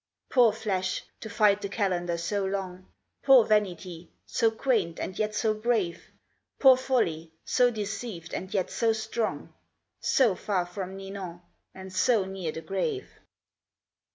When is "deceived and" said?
7.69-8.51